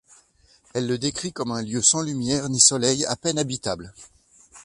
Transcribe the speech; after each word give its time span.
Elle 0.73 0.87
le 0.87 0.97
décrit 0.97 1.31
comme 1.31 1.51
un 1.51 1.61
lieu 1.61 1.83
sans 1.83 2.01
lumière 2.01 2.49
ni 2.49 2.59
soleil, 2.59 3.05
à 3.05 3.15
peine 3.15 3.37
habitable. 3.37 3.93